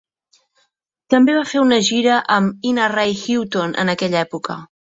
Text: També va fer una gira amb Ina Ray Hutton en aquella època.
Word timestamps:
També 1.15 1.35
va 1.39 1.43
fer 1.51 1.61
una 1.65 1.79
gira 1.91 2.17
amb 2.39 2.65
Ina 2.73 2.91
Ray 2.97 3.17
Hutton 3.27 3.81
en 3.85 3.93
aquella 3.97 4.29
època. 4.29 4.61